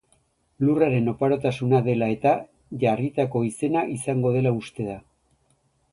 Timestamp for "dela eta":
1.89-2.33